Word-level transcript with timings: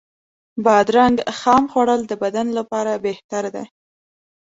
بادرنګ 0.65 1.17
خام 1.39 1.63
خوړل 1.71 2.01
د 2.07 2.13
بدن 2.23 2.47
لپاره 2.57 2.91
بهتر 3.05 3.43
دی. 3.55 3.65